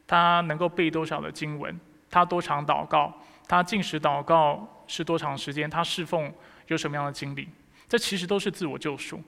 [0.07, 1.77] 他能够背多少的经文？
[2.09, 3.13] 他多长祷告？
[3.47, 5.69] 他进食祷告是多长时间？
[5.69, 6.33] 他侍奉
[6.67, 7.47] 有什么样的经历？
[7.87, 9.21] 这其实都是自我救赎。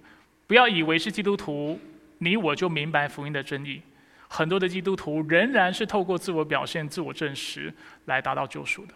[0.48, 1.80] 不要以为是基督徒
[2.18, 3.82] 你我就明白福音的真意。
[4.28, 7.74] 很多的基督徒仍然是透过自我表现、自我证实
[8.06, 8.94] 来达到救赎的。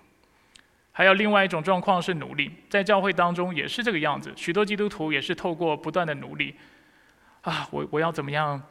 [0.91, 4.31] 还有另外一种状况是努力，在教会当中也是这个样子。
[4.35, 6.55] 许多基督徒也是透过不断的努力，
[7.41, 8.61] 啊，我我要怎么样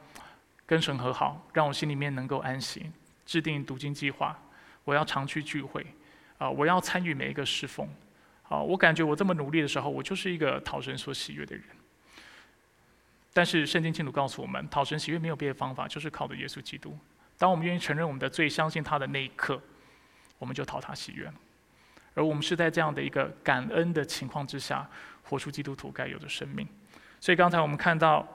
[0.64, 2.92] 跟神和好，让我心里面能够安心，
[3.32, 4.38] 制定读经计划，
[4.84, 5.86] 我要常去聚会，
[6.36, 7.88] 啊，我要参与每一个侍奉，
[8.46, 11.64] 啊，我感觉我这么努力的时候，我就是一个讨神所喜悦的人。
[13.32, 16.94] 但是圣经清楚告诉我们，讨神喜悦没有别的方法，就是靠着耶稣基督。
[17.38, 19.58] 当我们愿意承认我们的罪，相信他的那一刻，
[20.36, 21.32] 我们就讨他喜悦。
[22.12, 24.86] 而我们是在这样的一个感恩的情况之下，
[25.22, 26.68] 活出基督徒该有的生命。
[27.18, 28.28] 所以刚才我们看到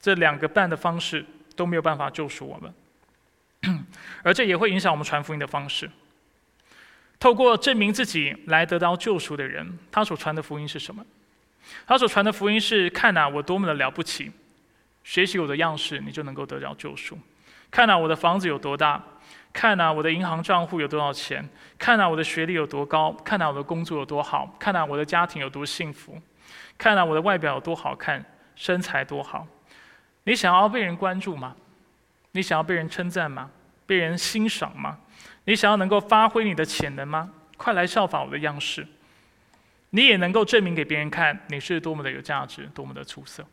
[0.00, 1.22] 这两个办的方式
[1.54, 2.72] 都没有办法救赎我们，
[4.22, 5.90] 而这也会影响我们传福音的方式。
[7.18, 11.04] 透过证明自己来得到救赎的人，他所传的福音是什么？
[11.86, 14.32] 他所传的福音是：看呐，我多么的了不起！
[15.04, 17.18] 学习我的样式，你就能够得到救赎。
[17.70, 19.02] 看呐，我的房子有多大。
[19.52, 21.46] 看呐，我的银行账户有多少钱？
[21.78, 23.12] 看呐，我的学历有多高？
[23.24, 24.56] 看呐，我的工作有多好？
[24.58, 26.20] 看呐，我的家庭有多幸福？
[26.78, 28.24] 看呐，我的外表有多好看？
[28.56, 29.46] 身材多好？
[30.24, 31.54] 你想要被人关注吗？
[32.32, 33.50] 你想要被人称赞吗？
[33.86, 34.98] 被人欣赏吗？
[35.44, 37.32] 你想要能够发挥你的潜能吗？
[37.56, 38.86] 快来效法我的样式，
[39.90, 43.44] 你也能够证明给别人看你是多么的有价值，多么的出色。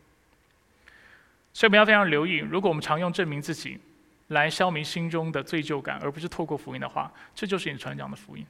[1.52, 3.78] 所以我们要非常留意，如果我们常用证明自己。
[4.28, 8.44] 来消弭心中的罪疚感，而不是透过福音的话，这就是你传讲的福音。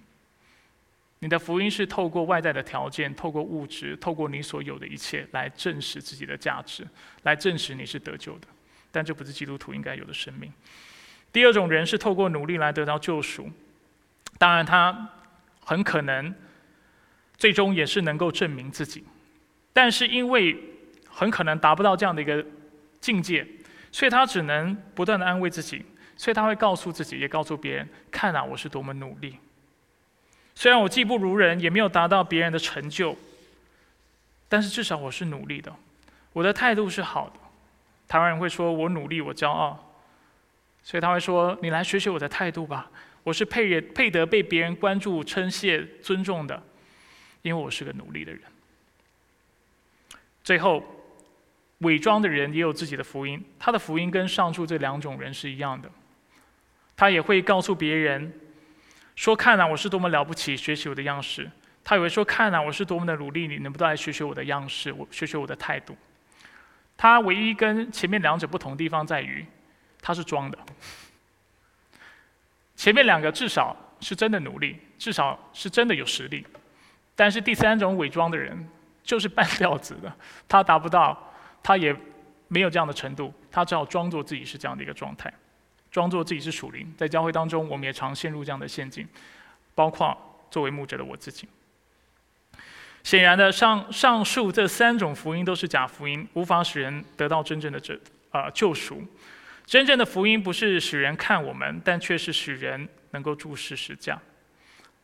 [1.21, 6.85] 你的福音是透过外在的条件，透过物质，透过你所有的一切来证实自己的价值，
[7.23, 8.49] 来证实你是得救的。
[8.91, 10.53] 但这不是基督徒应该有的生命。
[11.33, 13.51] 第二种人是透过努力来得到救赎，
[14.39, 15.11] 当然他
[15.65, 16.35] 很可能
[17.37, 19.05] 最终也是能够证明自己，
[19.73, 20.57] 但是因为
[21.09, 22.45] 很可能达不到这样的一个
[23.01, 23.47] 境界。
[23.91, 25.83] 所以他只能不断的安慰自己，
[26.15, 29.39] 所以他会告诉自己，也告诉别人：看啊，我是多么努力。
[30.55, 33.17] 虽然我技不如人，也没有达到别人的成就，
[34.47, 35.75] 但是至少我是努力的，
[36.35, 37.41] 我的态度是好的。
[38.09, 39.95] 台湾人会说我努力，我骄傲，
[40.83, 42.91] 所以他会说：你来学学我的态度吧，
[43.23, 46.61] 我是配配得被别人关注、称谢、尊重的，
[47.43, 48.43] 因为我是个努力的人。
[50.43, 50.83] 最后。
[51.83, 55.89] 伪装的人也有自己的福音，他的福音跟上述这两种人是一样的。
[56.97, 58.33] 他也会告诉别人
[59.15, 61.49] 说：“看啊，我是多么了不起，学习我的样式。”
[61.85, 65.97] 他以为说：“看啊，我是多么的努力，你能不能来学学我的样式，我学学我的态度？”
[66.99, 69.47] 他唯一跟前面两者不同的地方在于，
[70.03, 70.59] 他是装的。
[72.77, 76.47] 前面两个至少是真的努力，至少是真的有实力，
[77.17, 78.69] 但是第三种伪装的人
[79.03, 80.13] 就是半吊子的，
[80.47, 81.25] 他达不到。
[81.61, 81.95] 他也
[82.47, 85.31] 没有这样的程度，他只好装作自己是这样的一个状态，
[85.91, 86.91] 装作自己是属灵。
[86.97, 89.07] 在教会当中，我们也常陷入这样的陷阱，
[89.75, 90.17] 包括
[90.51, 91.49] 作为牧者的我自己。
[93.09, 97.99] 显然的，上上述这三种福音都是假福音，无法使人得到真正的这
[98.31, 99.03] 啊救赎。
[99.65, 104.21] 真正的福音不是使人看我们，但却是使人能够注视实价。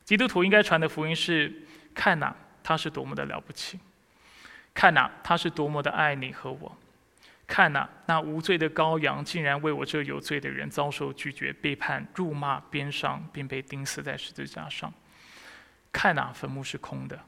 [0.04, 1.50] 基督徒应该传的福音是：
[1.94, 3.80] 看呐，他是多么的了不起。
[4.74, 6.76] 看呐，他是多么的爱你和我！
[7.46, 14.92] 看呐，那无罪的羔羊竟然为我这有罪的人遭受拒绝、背叛、辱骂、鞭伤，并被钉死在十字架上。
[15.90, 17.18] 看呐，坟墓是空的，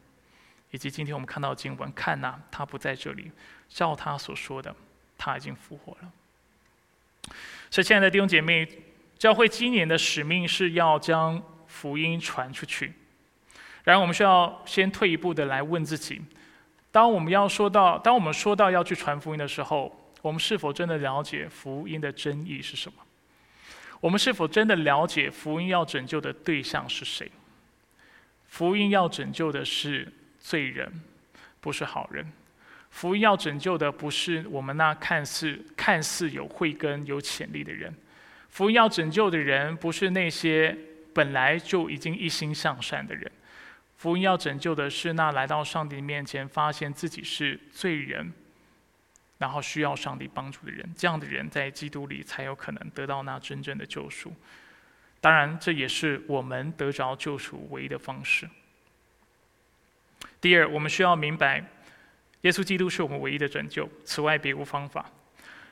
[0.71, 3.31] 以及今天我们看到经文，看呐，他不在这里，
[3.69, 4.75] 照他所说的，
[5.17, 6.13] 他已经复活了。
[7.71, 8.69] 所以，亲爱的弟兄姐妹，
[9.19, 12.93] 教会今年的使命是要将福音传出去。
[13.85, 16.21] 然后，我们需要先退一步的来问自己。
[16.91, 22.99] 当我们要说到，当我们说到要去传福音的时候，我们是否真的了解福音的真意是什么？
[24.01, 27.31] 我们是否真的了解福音要拯救的对象是谁？
[28.47, 30.13] 福音要拯救的是
[30.47, 30.89] 罪人，
[31.61, 32.25] 不是好人。
[32.91, 37.93] 福音要拯救的不是我们那看似看似有慧根、有潜力的人。
[38.49, 40.79] 福音要拯救的人，不是那些
[41.13, 43.29] 本来就已经一心向善的人。
[43.97, 48.33] 福音要拯救的是那来到上帝面前，发现自己是罪人，
[49.39, 50.89] 然后需要上帝帮助的人。
[50.97, 54.33] 这样的人在基督里才有可能得到那真正的救赎。
[55.21, 58.49] 当然，这也是我们得着救赎唯一的方式。
[60.47, 61.57] 第二，我们需要明白，
[62.43, 65.05] 耶稣基督是我们唯一的拯救，此外别无方法。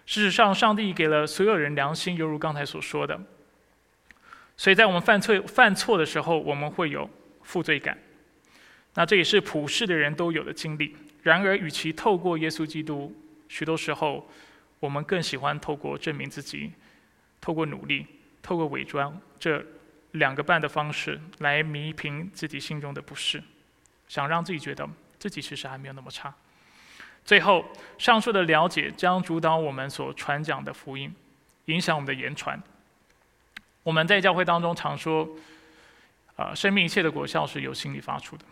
[0.04, 3.16] 事实上，上帝给了所有人良心，犹如刚才所说的。
[4.56, 7.08] 所以在我们犯错犯错的时候，我们会有
[7.44, 7.96] 负罪感。
[8.94, 10.96] 那这也是普世的人都有的经历。
[11.22, 13.14] 然而，与其透过耶稣基督，
[13.48, 14.28] 许多时候
[14.80, 16.72] 我们更喜欢透过证明自己、
[17.40, 18.04] 透过努力、
[18.42, 19.64] 透过伪装这
[20.10, 23.40] 两个半的方式来弥平自己心中的不适，
[24.14, 24.88] 想让自己觉得
[25.18, 26.32] 自己其实还没有那么差。
[27.24, 27.64] 最后，
[27.98, 31.12] 上述的了解将主导我们所传讲的福音，
[31.64, 32.56] 影响我们的言传。
[33.82, 35.28] 我们在教会当中常说，
[36.36, 38.44] 啊，生命一切的果效是由心里发出的。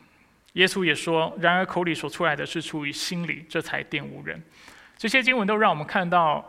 [0.55, 4.43] 耶稣也说：“然而口里所出来的是出于心里，这才玷污人。”
[4.99, 6.45] 这些经文都让我们看到，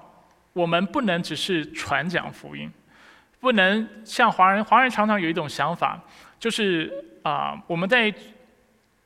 [0.53, 2.67] 我们不能只是传讲福音，
[3.39, 6.01] 不能像华人，华人常常有一种想法，
[6.39, 6.91] 就是
[7.21, 8.11] 啊，我们在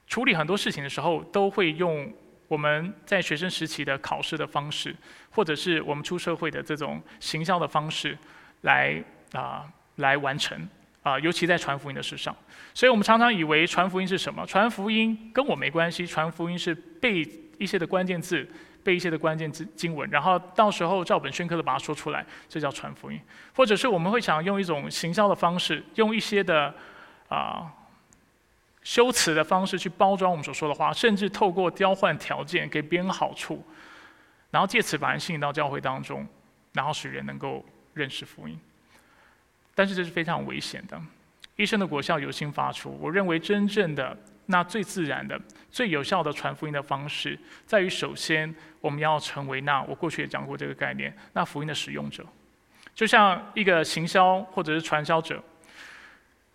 [0.07, 2.11] 处理很多事情的时候，都会用
[2.47, 4.95] 我们在学生时期的考试的方式，
[5.29, 8.17] 或者是我们出社会的这种行销的方式，
[8.61, 9.03] 来
[9.33, 9.65] 啊
[9.97, 10.67] 来完成
[11.03, 12.35] 啊，尤其在传福音的事上。
[12.73, 14.45] 所以我们常常以为传福音是什么？
[14.45, 17.27] 传福音跟我没关系，传福音是背
[17.57, 18.47] 一些的关键字，
[18.83, 23.19] 背一些的关键字经文，然后到时候照本宣科的把它说出来，这叫传福音。
[23.53, 26.73] 或者是我们会想用一种行销的方式，用一些的
[27.27, 27.69] 啊
[28.87, 33.61] 修辞的方式去包装我们所说的话，甚至透过交换条件给别人好处，
[34.49, 36.25] 然后借此把人吸引到教会当中，
[36.71, 38.57] 然后使人能够认识福音。
[39.75, 40.97] 但是这是非常危险的。
[41.57, 42.97] 医生的果效由心发出。
[43.01, 45.37] 我认为真正的那最自然的、
[45.69, 52.25] 最有效的传福音的方式，在于首先我们要成为那我过去也讲过这个概念，那福音的使用者。
[52.95, 55.43] 就像一个行销或者是传销者，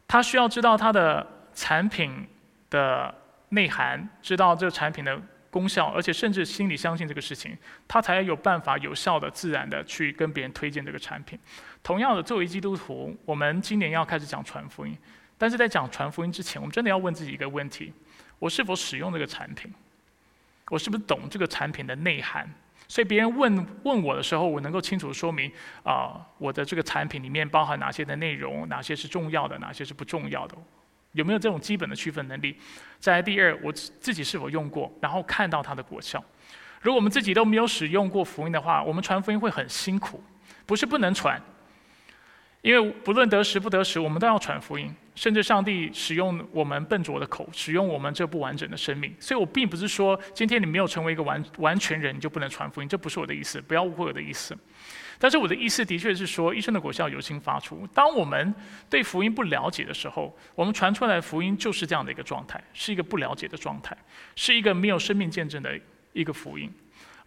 [0.08, 2.26] 他需要知道他的产品
[2.70, 3.14] 的
[3.50, 11.38] 内涵，知道这个产品的功效，而且甚至心里相信这个事情，他才有办法有效的、自然的去跟别人推荐这个产品。
[11.82, 14.96] 同样的，作为基督徒，我们今年要开始讲传福音。
[15.36, 17.92] 但是在讲传福音之前，我们真的要问自己一个问题：
[18.38, 19.72] 我是否使用这个产品？
[20.70, 22.48] 我是不是懂这个产品的内涵？
[22.88, 25.50] 所以别人问问我的时候，我能够清楚说明
[25.82, 30.56] 啊，我的这个产品里面包含哪些的内容，哪些是重要的，哪些是不重要的？
[31.12, 32.56] 有没有这种基本的区分能力？
[32.98, 36.22] 再第二，我自己是否用过，然后看到它的果效？
[36.80, 40.22] 如果我们自己都没有使用过福音的话，我们传福音会很辛苦，
[40.66, 41.40] 不是不能传。
[42.60, 44.94] 因为不论得时不得时，我们都要传福音。
[45.14, 49.14] 甚至上帝使用我们笨拙的口，使用我们这不完整的生命。
[49.20, 54.56] 所以我并不是说今天你没有成为一个完完全人，你就不能传福音，这不是我的意思，不要误会我的意思。
[55.22, 57.86] 但是我的意思的确是说，医生的果效由心发出。
[57.94, 58.52] 当我们
[58.90, 63.96] 对福音不了解的时候，我们传出来的福音就是这样的一个状态，是一个不了解的状态，
[64.34, 65.78] 是一个没有生命见证的
[66.12, 66.68] 一个福音。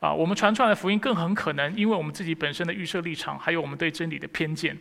[0.02, 4.78] 啊，我们传出来的福音更很可能，因为我们自己本身的预设立场，还有我们对真理的偏见。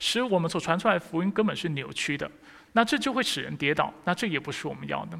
[0.00, 2.28] 使我们所传出来的福音根本是扭曲的，
[2.72, 5.16] 那这就会使人跌倒，那这也不是我们要的。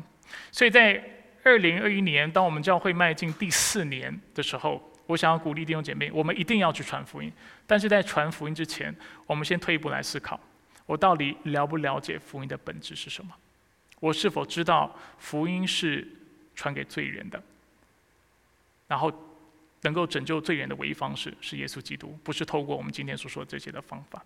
[0.51, 1.01] 所以在
[1.45, 7.33] 二零二一年，当我们教会迈进第四年的时候，我想要鼓励弟兄姐妹，我们一定要去传福音。
[7.67, 8.95] 但是在传福音之前，
[9.27, 10.39] 我们先退一步来思考：
[10.85, 13.33] 我到底了不了解福音的本质是什么？
[14.01, 16.07] 我是否知道福音是
[16.55, 17.43] 传给罪人的？
[18.89, 19.13] 然后
[19.83, 24.25] 能够拯救罪人的唯一方式是耶稣基督，不是透过我们今天所说这些的方法。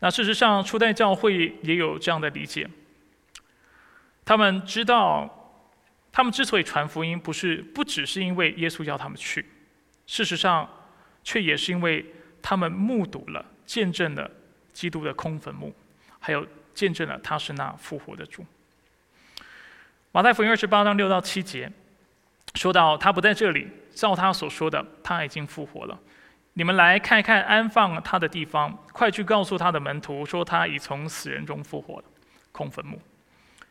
[0.00, 2.68] 那事实上，初代教会也有这样的理解。
[4.24, 5.37] 他们知道，
[6.18, 9.46] 他们之所以传福音，不是不只是因为耶稣要他们去，
[10.04, 10.68] 事实上，
[11.22, 12.04] 却也是因为
[12.42, 14.28] 他们目睹了、见证了
[14.72, 15.72] 基督的空坟墓，
[16.18, 16.44] 还有
[16.74, 18.44] 见证了他是那复活的主。
[20.10, 21.70] 马太福音二十八章六到七节
[22.56, 25.96] 说到，他不在这里，照他所说的，他已经复活了。
[26.54, 32.04] 你们来看一看安放他的地方，快去告诉他的门徒说他已从死人中复活了。
[32.50, 33.00] 空坟墓。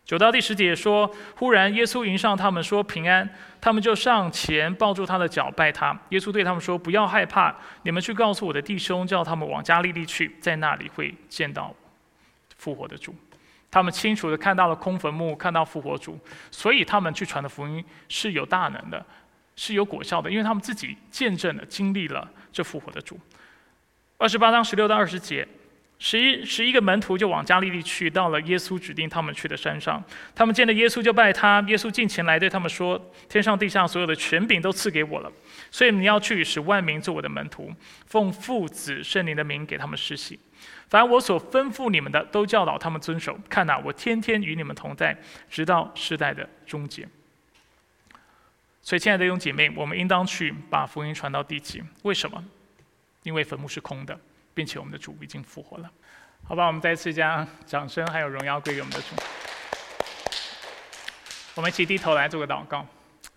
[0.08, 3.30] 九到第十节说，忽然耶稣迎上他们说平安，
[3.60, 5.94] 他们就上前抱住他的脚拜他。
[6.12, 7.54] 耶稣对他们说：不要害怕，
[7.84, 11.76] 你们去告诉我的弟兄，叫他们往加利利去，在那里会见到
[12.56, 13.14] 复活的主。
[13.70, 16.18] 他们清楚的看到了空坟墓，看到复活主，
[16.52, 19.06] 所以他们去传的福音是有大能的。
[19.60, 23.20] 是有果效的，因为他们自己见证了、经历了这复活的主。
[24.20, 25.48] 二十八章十六到二十节，
[26.00, 30.04] 十一十一个门徒就往加利利去，到了耶稣指定他们去的山上。
[30.36, 31.60] 他们见了耶稣就拜他。
[31.68, 35.32] 耶稣近前来对他们说：“天上地下所有的权柄都赐给我了，
[35.72, 37.74] 所以你要去使万民做我的门徒，
[38.06, 40.40] 奉父子圣灵的名给他们施洗。
[40.88, 43.38] 凡我所吩咐你们的，都教导他们遵守。
[43.50, 45.18] 看哪，我天天与你们同在，
[45.50, 47.08] 直到世代的终结。”
[48.84, 51.84] 所以，亲爱的弟兄姐妹，我们应当去把福音传到地极。
[52.04, 52.42] 为什么？
[53.24, 54.18] 因为坟墓是空的，
[54.58, 55.92] 并且我们的主已经复活了。
[56.44, 59.16] 好吧，我们再次将掌声还有荣耀归给我们的主。
[61.54, 62.84] 我们一起低头来做个祷告。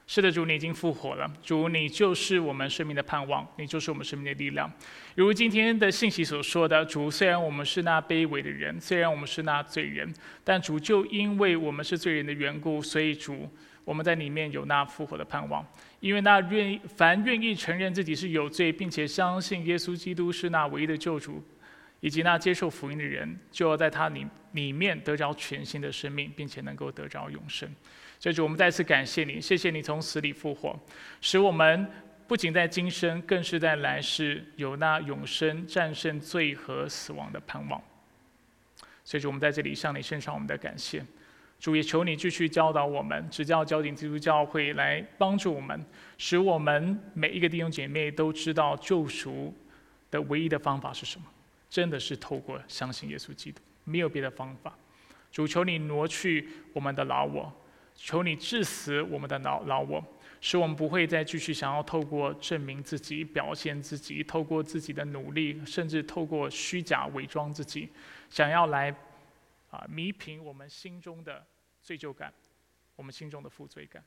[0.07, 1.31] 是的，主，你已经复活了。
[1.43, 4.73] 主，你就是我们生命的盼望，你就是我们生命的力量。
[5.15, 10.13] 如今天的信息所说的，主，虽然我们是那卑微的人，虽然我们是那罪人，
[10.43, 13.49] 但主就因为我们是罪人的缘故，所以主，
[13.91, 15.67] 我们在里面有那复活的盼望。
[15.99, 21.43] 因为那愿意凡愿意承认自己是有罪，并且相信耶稣基督是那唯一的救主，
[21.99, 27.69] 以及那接受福音的人，就要在他里里面得着全新的生命，并且能够得着永生。
[28.21, 30.79] 所以主，我们再次感谢你，谢谢你从死里复活，
[31.21, 31.85] 使我们
[32.29, 37.83] 不仅在今生，更是在来世有那永生、战胜罪和死亡的盼望。
[39.05, 41.05] 所以主，我们在这里向你献上我们的感谢。
[41.61, 45.85] 主也求你继续教导我们，指教交警基督教会来帮助我们，
[46.17, 49.55] 使我们每一个弟兄姐妹都知道救赎
[50.11, 51.27] 的唯一的方法是什么，
[51.69, 54.75] 真的是透过相信耶稣基督，没有别的方法。
[55.31, 57.53] 主求你挪去我们的老我。
[58.03, 60.03] 求你致死我们的老老我，
[60.41, 67.91] 使我们不会再继续想要透过证明自己、表现自己，透过自己的努力，甚至透过虚假伪装自己，
[68.31, 68.95] 想要来
[69.71, 71.45] 啊弥平我们心中的
[71.83, 72.33] 罪疚感，
[72.97, 74.03] 我们心中的负罪感。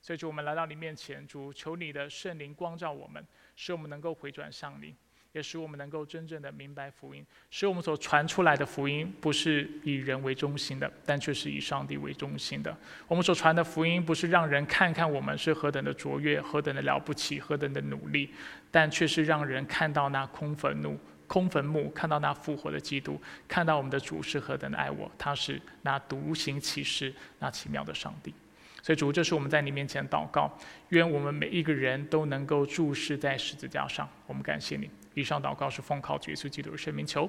[0.00, 3.24] 所以主，我们来到你面前，主求你的圣灵光照我们，
[3.56, 4.94] 使我们能够回转向你。
[5.32, 12.72] 也使我们能够真正的明白福音，使我们所传出来的福音不是以人为中心的，但却是以上帝为中心的。
[13.08, 18.32] 我们所传的福音不是让人看看我们是何等的卓越、何等的了不起、何等的努力，
[18.70, 20.96] 但却是让人看到那空坟墓、
[21.26, 28.34] 空坟墓，看到那复活的基督，看到我们的主是何等的爱我，他是那独行其事、那奇妙的上帝。
[28.82, 30.50] 所以主，这是我们在你面前祷告，
[30.90, 34.08] 愿我们每一个人都能够注视在十字架上。
[34.26, 34.90] 我们感谢你。
[35.14, 37.28] 以上祷告是奉靠耶稣基督的圣名求，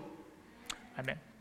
[0.98, 1.35] 阿门。